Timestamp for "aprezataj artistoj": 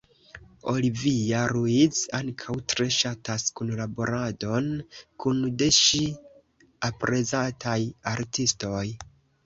6.93-8.87